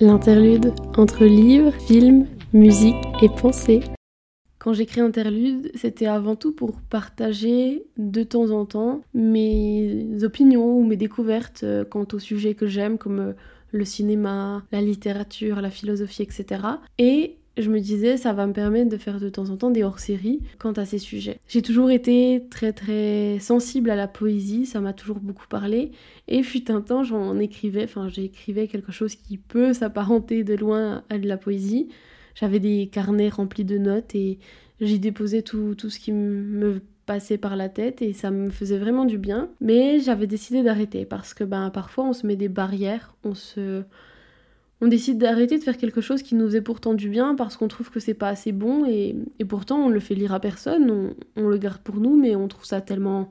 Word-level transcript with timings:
L'interlude 0.00 0.72
entre 0.96 1.24
livres, 1.24 1.72
films, 1.72 2.26
musique 2.52 2.96
et 3.22 3.28
pensée. 3.28 3.78
Quand 4.58 4.72
j'écris 4.72 5.00
Interlude, 5.00 5.70
c'était 5.76 6.08
avant 6.08 6.34
tout 6.34 6.50
pour 6.50 6.80
partager 6.80 7.86
de 7.96 8.24
temps 8.24 8.50
en 8.50 8.66
temps 8.66 9.02
mes 9.14 10.24
opinions 10.24 10.76
ou 10.76 10.84
mes 10.84 10.96
découvertes 10.96 11.62
euh, 11.62 11.84
quant 11.84 12.08
aux 12.12 12.18
sujets 12.18 12.54
que 12.54 12.66
j'aime, 12.66 12.98
comme 12.98 13.20
euh, 13.20 13.32
le 13.70 13.84
cinéma, 13.84 14.64
la 14.72 14.80
littérature, 14.80 15.60
la 15.60 15.70
philosophie, 15.70 16.22
etc. 16.24 16.62
Et 16.98 17.36
je 17.56 17.70
me 17.70 17.78
disais, 17.78 18.16
ça 18.16 18.32
va 18.32 18.46
me 18.46 18.52
permettre 18.52 18.88
de 18.88 18.96
faire 18.96 19.20
de 19.20 19.28
temps 19.28 19.50
en 19.50 19.56
temps 19.56 19.70
des 19.70 19.84
hors-séries 19.84 20.40
quant 20.58 20.72
à 20.72 20.84
ces 20.84 20.98
sujets. 20.98 21.38
J'ai 21.46 21.62
toujours 21.62 21.90
été 21.90 22.42
très 22.50 22.72
très 22.72 23.38
sensible 23.38 23.90
à 23.90 23.96
la 23.96 24.08
poésie, 24.08 24.66
ça 24.66 24.80
m'a 24.80 24.92
toujours 24.92 25.20
beaucoup 25.20 25.46
parlé. 25.48 25.92
Et 26.26 26.42
fut 26.42 26.70
un 26.70 26.80
temps, 26.80 27.04
j'en 27.04 27.38
écrivais, 27.38 27.84
enfin 27.84 28.08
j'écrivais 28.08 28.66
quelque 28.66 28.92
chose 28.92 29.14
qui 29.14 29.38
peut 29.38 29.72
s'apparenter 29.72 30.42
de 30.42 30.54
loin 30.54 31.04
à 31.10 31.18
de 31.18 31.28
la 31.28 31.36
poésie. 31.36 31.88
J'avais 32.34 32.58
des 32.58 32.88
carnets 32.90 33.28
remplis 33.28 33.64
de 33.64 33.78
notes 33.78 34.14
et 34.14 34.38
j'y 34.80 34.98
déposais 34.98 35.42
tout, 35.42 35.76
tout 35.76 35.90
ce 35.90 36.00
qui 36.00 36.10
me 36.10 36.80
passait 37.06 37.38
par 37.38 37.54
la 37.54 37.68
tête 37.68 38.02
et 38.02 38.12
ça 38.12 38.30
me 38.30 38.50
faisait 38.50 38.78
vraiment 38.78 39.04
du 39.04 39.18
bien. 39.18 39.48
Mais 39.60 40.00
j'avais 40.00 40.26
décidé 40.26 40.62
d'arrêter 40.62 41.04
parce 41.04 41.34
que 41.34 41.44
ben, 41.44 41.70
parfois 41.70 42.04
on 42.04 42.12
se 42.12 42.26
met 42.26 42.36
des 42.36 42.48
barrières, 42.48 43.14
on 43.22 43.34
se 43.34 43.84
on 44.84 44.88
décide 44.88 45.16
d'arrêter 45.16 45.58
de 45.58 45.64
faire 45.64 45.78
quelque 45.78 46.02
chose 46.02 46.22
qui 46.22 46.34
nous 46.34 46.44
faisait 46.44 46.60
pourtant 46.60 46.92
du 46.92 47.08
bien 47.08 47.34
parce 47.34 47.56
qu'on 47.56 47.68
trouve 47.68 47.90
que 47.90 48.00
c'est 48.00 48.12
pas 48.12 48.28
assez 48.28 48.52
bon 48.52 48.84
et, 48.84 49.16
pourtant 49.48 49.78
on 49.78 49.88
le 49.88 49.98
fait 49.98 50.14
lire 50.14 50.34
à 50.34 50.40
personne, 50.40 51.14
on, 51.36 51.48
le 51.48 51.56
garde 51.56 51.80
pour 51.80 51.96
nous, 51.96 52.20
mais 52.20 52.36
on 52.36 52.48
trouve 52.48 52.66
ça 52.66 52.82
tellement 52.82 53.30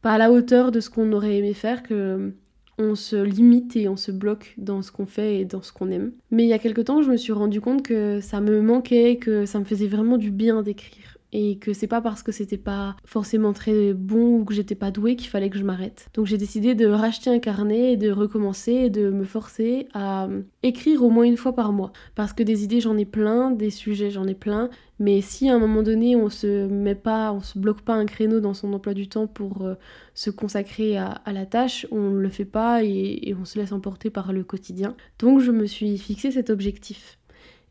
pas 0.00 0.12
à 0.12 0.18
la 0.18 0.30
hauteur 0.30 0.70
de 0.70 0.78
ce 0.78 0.90
qu'on 0.90 1.12
aurait 1.12 1.38
aimé 1.38 1.54
faire 1.54 1.82
que 1.82 2.32
on 2.78 2.94
se 2.94 3.16
limite 3.16 3.74
et 3.74 3.88
on 3.88 3.96
se 3.96 4.12
bloque 4.12 4.54
dans 4.56 4.80
ce 4.80 4.92
qu'on 4.92 5.06
fait 5.06 5.40
et 5.40 5.44
dans 5.44 5.62
ce 5.62 5.72
qu'on 5.72 5.90
aime. 5.90 6.12
Mais 6.30 6.44
il 6.44 6.48
y 6.48 6.52
a 6.52 6.58
quelque 6.60 6.82
temps, 6.82 7.02
je 7.02 7.10
me 7.10 7.16
suis 7.16 7.32
rendu 7.32 7.60
compte 7.60 7.82
que 7.82 8.20
ça 8.20 8.40
me 8.40 8.60
manquait, 8.62 9.16
que 9.16 9.46
ça 9.46 9.58
me 9.58 9.64
faisait 9.64 9.88
vraiment 9.88 10.18
du 10.18 10.30
bien 10.30 10.62
d'écrire 10.62 11.18
et 11.34 11.58
que 11.58 11.72
c'est 11.72 11.88
pas 11.88 12.00
parce 12.00 12.22
que 12.22 12.30
c'était 12.30 12.56
pas 12.56 12.94
forcément 13.04 13.52
très 13.52 13.92
bon 13.92 14.38
ou 14.38 14.44
que 14.44 14.54
j'étais 14.54 14.76
pas 14.76 14.92
douée 14.92 15.16
qu'il 15.16 15.28
fallait 15.28 15.50
que 15.50 15.58
je 15.58 15.64
m'arrête. 15.64 16.08
Donc 16.14 16.26
j'ai 16.26 16.38
décidé 16.38 16.76
de 16.76 16.86
racheter 16.86 17.28
un 17.28 17.40
carnet 17.40 17.94
et 17.94 17.96
de 17.96 18.12
recommencer 18.12 18.72
et 18.72 18.90
de 18.90 19.10
me 19.10 19.24
forcer 19.24 19.88
à 19.94 20.28
écrire 20.62 21.02
au 21.02 21.10
moins 21.10 21.24
une 21.24 21.36
fois 21.36 21.56
par 21.56 21.72
mois 21.72 21.92
parce 22.14 22.32
que 22.32 22.44
des 22.44 22.62
idées 22.62 22.80
j'en 22.80 22.96
ai 22.96 23.04
plein, 23.04 23.50
des 23.50 23.70
sujets 23.70 24.10
j'en 24.10 24.28
ai 24.28 24.34
plein, 24.34 24.70
mais 25.00 25.20
si 25.20 25.50
à 25.50 25.56
un 25.56 25.58
moment 25.58 25.82
donné 25.82 26.14
on 26.14 26.30
se 26.30 26.68
met 26.68 26.94
pas, 26.94 27.32
on 27.32 27.40
se 27.40 27.58
bloque 27.58 27.80
pas 27.80 27.94
un 27.94 28.06
créneau 28.06 28.38
dans 28.38 28.54
son 28.54 28.72
emploi 28.72 28.94
du 28.94 29.08
temps 29.08 29.26
pour 29.26 29.62
euh, 29.62 29.74
se 30.14 30.30
consacrer 30.30 30.96
à, 30.96 31.20
la 31.32 31.46
tâche, 31.46 31.84
on 31.90 32.10
le 32.10 32.28
fait 32.28 32.44
pas 32.44 32.84
et, 32.84 33.18
et 33.22 33.34
on 33.34 33.44
se 33.44 33.58
laisse 33.58 33.72
emporter 33.72 34.08
par 34.08 34.32
le 34.32 34.44
quotidien. 34.44 34.94
Donc 35.18 35.40
je 35.40 35.50
me 35.50 35.66
suis 35.66 35.98
fixé 35.98 36.30
cet 36.30 36.48
objectif. 36.48 37.18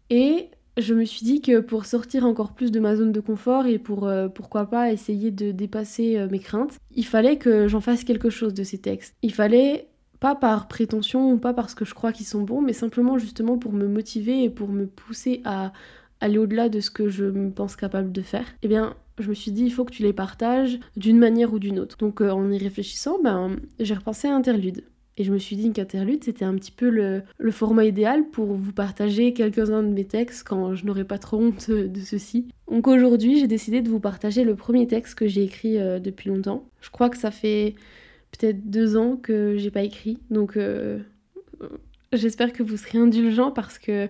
Et 0.10 0.50
je 0.78 0.94
me 0.94 1.06
suis 1.06 1.24
dit 1.24 1.42
que 1.42 1.60
pour 1.60 1.86
sortir 1.86 2.26
encore 2.26 2.54
plus 2.54 2.72
de 2.72 2.80
ma 2.80 2.96
zone 2.96 3.12
de 3.12 3.20
confort 3.20 3.66
et 3.68 3.78
pour 3.78 4.08
euh, 4.08 4.28
pourquoi 4.28 4.70
pas 4.70 4.92
essayer 4.92 5.32
de 5.32 5.52
dépasser 5.52 6.18
euh, 6.18 6.28
mes 6.30 6.40
craintes, 6.40 6.78
il 6.96 7.06
fallait 7.06 7.38
que 7.38 7.68
j'en 7.68 7.82
fasse 7.82 8.04
quelque 8.04 8.30
chose 8.30 8.54
de 8.54 8.64
ces 8.64 8.80
textes. 8.80 9.16
Il 9.22 9.34
fallait 9.34 9.88
pas 10.20 10.36
par 10.36 10.68
prétention 10.68 11.32
ou 11.32 11.38
pas 11.38 11.54
parce 11.54 11.76
que 11.76 11.86
je 11.86 11.94
crois 11.94 12.12
qu'ils 12.12 12.26
sont 12.26 12.42
bons, 12.42 12.62
mais 12.62 12.74
simplement 12.74 13.18
justement 13.18 13.58
pour 13.58 13.74
me 13.74 13.88
motiver 13.88 14.44
et 14.44 14.50
pour 14.50 14.70
me 14.70 14.88
pousser 14.88 15.42
à 15.46 15.74
aller 16.22 16.38
au-delà 16.38 16.70
de 16.70 16.80
ce 16.80 16.90
que 16.90 17.10
je 17.10 17.26
me 17.26 17.52
pense 17.52 17.76
capable 17.76 18.12
de 18.12 18.22
faire. 18.22 18.46
Eh 18.64 18.70
bien, 18.70 18.96
je 19.20 19.30
me 19.30 19.34
suis 19.34 19.52
dit, 19.52 19.66
il 19.66 19.72
faut 19.72 19.84
que 19.84 19.92
tu 19.92 20.02
les 20.04 20.14
partages 20.14 20.80
d'une 20.96 21.20
manière 21.20 21.54
ou 21.54 21.60
d'une 21.60 21.80
autre. 21.80 21.98
Donc 21.98 22.22
euh, 22.22 22.32
en 22.32 22.50
y 22.50 22.58
réfléchissant, 22.58 23.18
ben, 23.22 23.58
j'ai 23.80 23.94
repensé 23.94 24.28
à 24.28 24.36
Interlude. 24.36 24.86
Et 25.18 25.24
je 25.24 25.32
me 25.32 25.38
suis 25.38 25.56
dit 25.56 25.72
qu'Interlude, 25.72 26.24
c'était 26.24 26.46
un 26.46 26.56
petit 26.56 26.72
peu 26.72 26.90
le, 26.90 27.52
format 27.52 27.86
idéal 27.86 28.28
pour 28.30 28.54
vous 28.54 28.74
partager 28.74 29.34
quelques-uns 29.34 29.84
de 29.84 29.90
mes 29.90 30.06
textes 30.06 30.48
quand 30.48 30.74
je 30.74 30.86
n'aurais 30.86 31.06
pas 31.06 31.20
trop 31.20 31.38
honte 31.38 31.70
de 31.70 32.00
ceci. 32.00 32.48
Donc 32.70 32.88
aujourd'hui, 32.88 33.40
j'ai 33.40 33.48
décidé 33.48 33.82
de 33.82 33.90
vous 33.90 34.00
partager 34.00 34.44
le 34.44 34.56
premier 34.56 34.88
texte 34.88 35.16
que 35.16 35.28
j'ai 35.28 35.44
écrit 35.44 35.78
euh, 35.78 36.00
depuis 36.00 36.30
longtemps. 36.30 36.68
Je 36.82 36.90
crois 36.90 37.10
que 37.10 37.18
ça 37.18 37.30
fait 37.30 37.76
peut-être 38.32 38.68
deux 38.68 38.98
ans 38.98 39.16
que 39.16 39.56
j'ai 39.58 39.70
pas 39.70 39.84
écrit, 39.84 40.18
donc 40.32 40.58
euh, 40.58 40.98
j'espère 42.12 42.52
que 42.52 42.64
vous 42.64 42.78
serez 42.78 42.98
indulgents 42.98 43.52
parce 43.52 43.78
que 43.78 44.10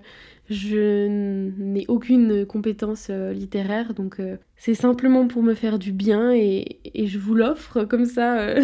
je 0.49 1.07
n'ai 1.07 1.85
aucune 1.89 2.45
compétence 2.45 3.07
euh, 3.09 3.33
littéraire, 3.33 3.93
donc 3.93 4.21
c'est 4.55 4.75
simplement 4.75 5.27
pour 5.27 5.43
me 5.43 5.53
faire 5.53 5.77
du 5.77 5.91
bien 5.91 6.31
et, 6.33 6.79
et 6.93 7.07
je 7.07 7.19
vous 7.19 7.35
l'offre 7.35 7.83
comme 7.83 8.05
ça. 8.05 8.55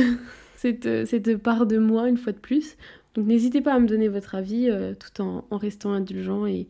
cette, 0.60 1.06
cette 1.06 1.38
part 1.38 1.66
de 1.66 1.78
moi 1.78 2.10
une 2.10 2.18
fois 2.18 2.34
de 2.34 2.38
plus. 2.38 2.76
Donc 3.16 3.28
n'hésitez 3.28 3.62
pas 3.62 3.74
à 3.74 3.80
me 3.80 3.88
donner 3.88 4.10
votre 4.10 4.36
avis 4.36 4.70
euh, 4.70 4.94
tout 4.94 5.22
en, 5.22 5.46
en, 5.50 5.58
restant 5.58 5.94
indulgent 5.94 6.46
et, 6.46 6.68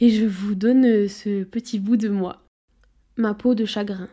et 0.00 0.10
je 0.10 0.26
vous 0.26 0.56
donne 0.56 0.84
euh, 0.84 1.08
ce 1.08 1.44
petit 1.44 1.78
bout 1.78 1.96
de 1.96 2.08
moi. 2.08 2.42
Ma 3.16 3.34
peau 3.34 3.54
de 3.54 3.64
chagrin. 3.64 4.08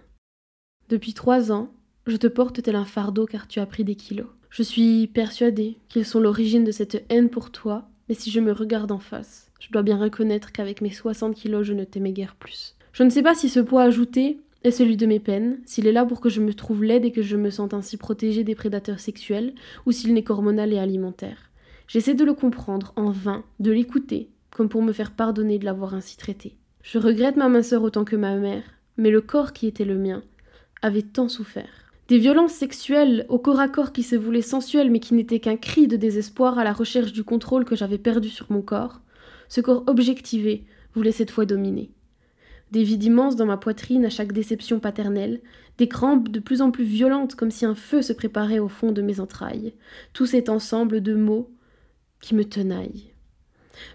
Depuis 0.87 1.15
trois 1.15 1.51
ans, 1.51 1.73
je 2.05 2.15
te 2.15 2.27
porte 2.27 2.61
tel 2.61 2.75
un 2.75 2.85
fardeau 2.85 3.25
car 3.25 3.47
tu 3.47 3.59
as 3.59 3.65
pris 3.65 3.83
des 3.83 3.95
kilos. 3.95 4.27
Je 4.51 4.61
suis 4.61 5.07
persuadée 5.07 5.77
qu'ils 5.87 6.05
sont 6.05 6.19
l'origine 6.19 6.63
de 6.63 6.71
cette 6.71 7.03
haine 7.09 7.29
pour 7.29 7.51
toi, 7.51 7.89
mais 8.07 8.15
si 8.15 8.29
je 8.29 8.39
me 8.39 8.51
regarde 8.51 8.91
en 8.91 8.99
face, 8.99 9.51
je 9.59 9.71
dois 9.71 9.83
bien 9.83 9.97
reconnaître 9.97 10.51
qu'avec 10.51 10.81
mes 10.81 10.91
60 10.91 11.35
kilos, 11.35 11.65
je 11.65 11.73
ne 11.73 11.85
t'aimais 11.85 12.13
guère 12.13 12.35
plus. 12.35 12.75
Je 12.93 13.01
ne 13.03 13.09
sais 13.09 13.23
pas 13.23 13.35
si 13.35 13.49
ce 13.49 13.59
poids 13.59 13.83
ajouté 13.83 14.39
et 14.63 14.71
celui 14.71 14.97
de 14.97 15.05
mes 15.05 15.19
peines, 15.19 15.59
s'il 15.65 15.87
est 15.87 15.91
là 15.91 16.05
pour 16.05 16.19
que 16.19 16.29
je 16.29 16.41
me 16.41 16.53
trouve 16.53 16.83
laide 16.83 17.05
et 17.05 17.11
que 17.11 17.21
je 17.21 17.37
me 17.37 17.49
sente 17.49 17.73
ainsi 17.73 17.97
protégée 17.97 18.43
des 18.43 18.55
prédateurs 18.55 18.99
sexuels, 18.99 19.53
ou 19.85 19.91
s'il 19.91 20.13
n'est 20.13 20.23
qu'hormonal 20.23 20.73
et 20.73 20.79
alimentaire. 20.79 21.49
J'essaie 21.87 22.13
de 22.13 22.25
le 22.25 22.33
comprendre, 22.33 22.93
en 22.95 23.09
vain, 23.09 23.43
de 23.59 23.71
l'écouter, 23.71 24.29
comme 24.51 24.69
pour 24.69 24.81
me 24.81 24.91
faire 24.91 25.11
pardonner 25.11 25.59
de 25.59 25.65
l'avoir 25.65 25.93
ainsi 25.93 26.17
traité. 26.17 26.55
Je 26.83 26.97
regrette 26.97 27.37
ma 27.37 27.49
minceur 27.49 27.83
autant 27.83 28.05
que 28.05 28.15
ma 28.15 28.35
mère, 28.35 28.63
mais 28.97 29.09
le 29.09 29.21
corps 29.21 29.53
qui 29.53 29.67
était 29.67 29.85
le 29.85 29.97
mien 29.97 30.21
avait 30.81 31.01
tant 31.01 31.29
souffert. 31.29 31.91
Des 32.07 32.17
violences 32.17 32.53
sexuelles 32.53 33.25
au 33.29 33.37
corps 33.37 33.59
à 33.59 33.67
corps 33.67 33.91
qui 33.91 34.03
se 34.03 34.15
voulaient 34.15 34.41
sensuelles 34.41 34.89
mais 34.89 34.99
qui 34.99 35.13
n'étaient 35.13 35.39
qu'un 35.39 35.57
cri 35.57 35.87
de 35.87 35.95
désespoir 35.95 36.57
à 36.57 36.63
la 36.63 36.73
recherche 36.73 37.13
du 37.13 37.23
contrôle 37.23 37.65
que 37.65 37.75
j'avais 37.75 37.97
perdu 37.97 38.29
sur 38.29 38.51
mon 38.51 38.61
corps, 38.61 39.01
ce 39.47 39.61
corps 39.61 39.83
objectivé 39.87 40.65
voulait 40.95 41.11
cette 41.11 41.31
fois 41.31 41.45
dominer 41.45 41.91
des 42.71 42.83
vides 42.83 43.03
immenses 43.03 43.35
dans 43.35 43.45
ma 43.45 43.57
poitrine 43.57 44.05
à 44.05 44.09
chaque 44.09 44.31
déception 44.31 44.79
paternelle, 44.79 45.41
des 45.77 45.87
crampes 45.87 46.29
de 46.29 46.39
plus 46.39 46.61
en 46.61 46.71
plus 46.71 46.83
violentes 46.83 47.35
comme 47.35 47.51
si 47.51 47.65
un 47.65 47.75
feu 47.75 48.01
se 48.01 48.13
préparait 48.13 48.59
au 48.59 48.67
fond 48.67 48.91
de 48.91 49.01
mes 49.01 49.19
entrailles, 49.19 49.73
tout 50.13 50.25
cet 50.25 50.49
ensemble 50.49 51.01
de 51.01 51.15
mots 51.15 51.51
qui 52.21 52.35
me 52.35 52.45
tenaillent. 52.45 53.13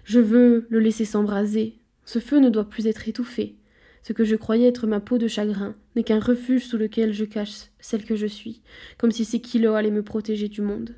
Je 0.03 0.19
veux 0.19 0.65
le 0.69 0.79
laisser 0.79 1.05
s'embraser, 1.05 1.77
ce 2.05 2.19
feu 2.19 2.39
ne 2.39 2.49
doit 2.49 2.69
plus 2.69 2.87
être 2.87 3.07
étouffé. 3.07 3.55
Ce 4.03 4.13
que 4.13 4.23
je 4.23 4.35
croyais 4.35 4.67
être 4.67 4.85
ma 4.85 4.99
peau 4.99 5.17
de 5.17 5.27
chagrin 5.27 5.75
n'est 5.95 6.03
qu'un 6.03 6.19
refuge 6.19 6.65
sous 6.65 6.77
lequel 6.77 7.13
je 7.13 7.25
cache 7.25 7.71
celle 7.79 8.05
que 8.05 8.15
je 8.15 8.27
suis, 8.27 8.61
comme 8.97 9.11
si 9.11 9.25
ces 9.25 9.39
kilos 9.39 9.75
allaient 9.75 9.89
me 9.89 10.03
protéger 10.03 10.47
du 10.47 10.61
monde. 10.61 10.95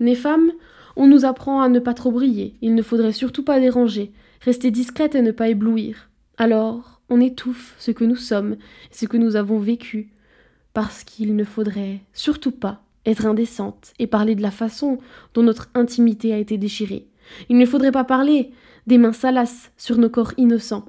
Né 0.00 0.14
femme, 0.14 0.52
on 0.96 1.06
nous 1.06 1.24
apprend 1.24 1.60
à 1.60 1.68
ne 1.68 1.78
pas 1.78 1.94
trop 1.94 2.10
briller, 2.10 2.56
il 2.62 2.74
ne 2.74 2.82
faudrait 2.82 3.12
surtout 3.12 3.44
pas 3.44 3.60
déranger, 3.60 4.12
rester 4.40 4.72
discrète 4.72 5.14
et 5.14 5.22
ne 5.22 5.30
pas 5.30 5.48
éblouir. 5.48 6.10
Alors, 6.40 7.00
on 7.10 7.20
étouffe 7.20 7.74
ce 7.80 7.90
que 7.90 8.04
nous 8.04 8.16
sommes, 8.16 8.56
ce 8.92 9.06
que 9.06 9.16
nous 9.16 9.34
avons 9.34 9.58
vécu, 9.58 10.12
parce 10.72 11.02
qu'il 11.02 11.34
ne 11.34 11.42
faudrait 11.42 11.98
surtout 12.12 12.52
pas 12.52 12.80
être 13.06 13.26
indécente 13.26 13.92
et 13.98 14.06
parler 14.06 14.36
de 14.36 14.42
la 14.42 14.52
façon 14.52 14.98
dont 15.34 15.42
notre 15.42 15.68
intimité 15.74 16.32
a 16.32 16.38
été 16.38 16.56
déchirée. 16.56 17.08
Il 17.48 17.58
ne 17.58 17.66
faudrait 17.66 17.90
pas 17.90 18.04
parler 18.04 18.52
des 18.86 18.98
mains 18.98 19.12
salaces 19.12 19.72
sur 19.76 19.98
nos 19.98 20.08
corps 20.08 20.32
innocents. 20.36 20.84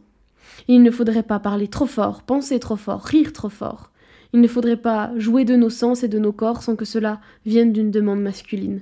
Il 0.67 0.83
ne 0.83 0.91
faudrait 0.91 1.23
pas 1.23 1.39
parler 1.39 1.67
trop 1.67 1.87
fort, 1.87 2.21
penser 2.21 2.59
trop 2.59 2.75
fort, 2.75 3.01
rire 3.01 3.33
trop 3.33 3.49
fort. 3.49 3.89
Il 4.33 4.41
ne 4.41 4.47
faudrait 4.47 4.77
pas 4.77 5.11
jouer 5.17 5.45
de 5.45 5.55
nos 5.55 5.71
sens 5.71 6.03
et 6.03 6.07
de 6.07 6.19
nos 6.19 6.31
corps 6.31 6.61
sans 6.61 6.75
que 6.75 6.85
cela 6.85 7.19
vienne 7.47 7.73
d'une 7.73 7.89
demande 7.89 8.21
masculine. 8.21 8.81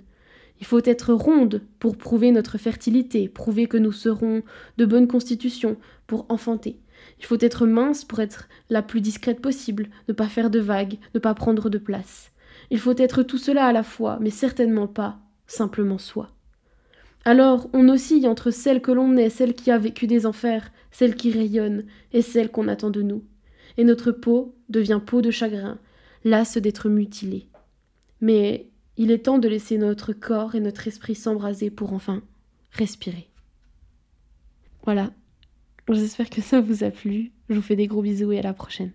Il 0.59 0.66
faut 0.66 0.81
être 0.84 1.13
ronde 1.13 1.62
pour 1.79 1.97
prouver 1.97 2.31
notre 2.31 2.57
fertilité, 2.57 3.29
prouver 3.29 3.68
que 3.68 3.77
nous 3.77 3.92
serons 3.92 4.44
de 4.77 4.86
bonne 4.86 5.07
constitution 5.07 5.77
pour 6.07 6.25
enfanter. 6.30 6.80
Il 7.19 7.25
faut 7.25 7.38
être 7.39 7.65
mince 7.65 8.06
pour 8.06 8.19
être 8.19 8.48
la 8.69 8.81
plus 8.81 9.01
discrète 9.01 9.42
possible, 9.42 9.89
ne 10.07 10.13
pas 10.13 10.27
faire 10.27 10.50
de 10.50 10.59
vagues, 10.59 10.98
ne 11.13 11.19
pas 11.19 11.33
prendre 11.33 11.69
de 11.69 11.77
place. 11.77 12.31
Il 12.69 12.80
faut 12.80 12.98
être 12.98 13.24
tout 13.24 13.38
cela 13.38 13.65
à 13.65 13.71
la 13.71 13.83
fois, 13.83 14.18
mais 14.19 14.30
certainement 14.30 14.88
pas 14.88 15.19
simplement 15.45 15.98
soi. 15.98 16.31
Alors 17.24 17.69
on 17.74 17.89
oscille 17.89 18.27
entre 18.27 18.51
celle 18.51 18.81
que 18.81 18.92
l'on 18.92 19.18
est, 19.18 19.30
celle 19.30 19.53
qui 19.53 19.71
a 19.71 19.77
vécu 19.77 20.07
des 20.07 20.25
enfers, 20.25 20.71
celle 20.92 21.15
qui 21.15 21.31
rayonne, 21.31 21.86
et 22.13 22.21
celle 22.21 22.50
qu'on 22.50 22.68
attend 22.68 22.89
de 22.89 23.01
nous. 23.01 23.24
Et 23.77 23.83
notre 23.83 24.12
peau 24.12 24.56
devient 24.69 25.01
peau 25.06 25.21
de 25.21 25.31
chagrin, 25.31 25.77
lasse 26.24 26.57
d'être 26.57 26.89
mutilée. 26.89 27.48
Mais 28.21 28.69
il 28.98 29.12
est 29.12 29.26
temps 29.26 29.38
de 29.38 29.48
laisser 29.48 29.78
notre 29.78 30.14
corps 30.14 30.56
et 30.56 30.60
notre 30.60 30.88
esprit 30.88 31.16
s'embraser 31.16 31.70
pour 31.70 31.94
enfin 31.94 32.22
respirer. 32.72 33.28
Voilà. 34.84 35.12
J'espère 35.90 36.30
que 36.30 36.42
ça 36.42 36.60
vous 36.60 36.84
a 36.84 36.90
plu. 36.90 37.32
Je 37.50 37.56
vous 37.56 37.62
fais 37.62 37.76
des 37.76 37.88
gros 37.88 38.02
bisous 38.02 38.32
et 38.32 38.40
à 38.40 38.42
la 38.42 38.54
prochaine. 38.54 38.92